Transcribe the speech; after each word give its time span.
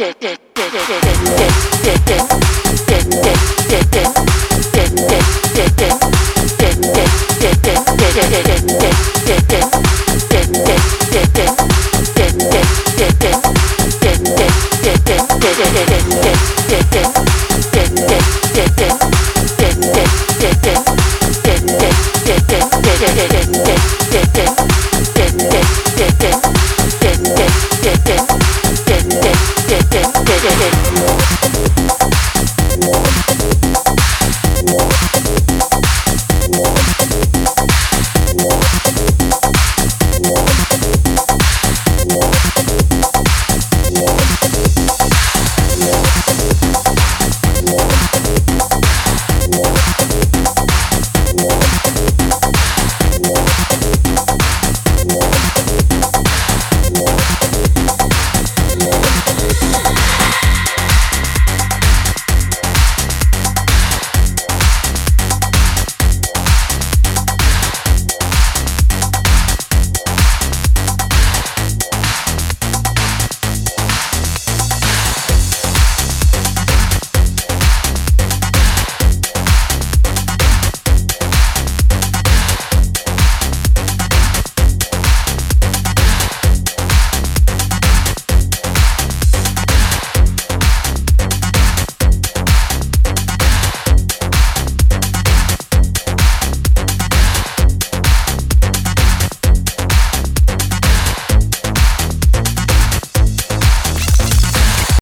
did, 0.00 0.18
did. 0.18 0.39